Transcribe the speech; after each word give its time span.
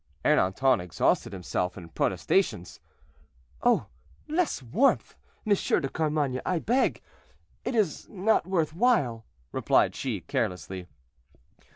Ernanton 0.25 0.81
exhausted 0.81 1.31
himself 1.31 1.77
in 1.77 1.89
protestations. 1.89 2.79
"Oh! 3.61 3.85
less 4.27 4.63
warmth, 4.63 5.15
M. 5.45 5.53
de 5.53 5.89
Carmainges, 5.89 6.41
I 6.43 6.57
beg; 6.57 7.03
it 7.63 7.75
is 7.75 8.09
not 8.09 8.47
worth 8.47 8.73
while," 8.73 9.25
replied 9.51 9.93
she, 9.95 10.21
carelessly. 10.21 10.87